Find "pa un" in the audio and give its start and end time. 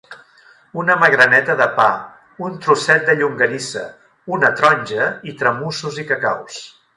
1.79-2.57